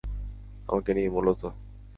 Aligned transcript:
আমাকে 0.67 0.91
নিয়ে, 0.93 1.09
মূলত। 1.09 1.41